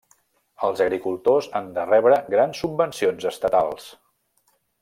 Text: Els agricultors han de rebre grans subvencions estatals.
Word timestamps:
Els 0.67 0.79
agricultors 0.85 1.49
han 1.59 1.69
de 1.77 1.85
rebre 1.91 2.19
grans 2.37 2.65
subvencions 2.65 3.31
estatals. 3.35 3.91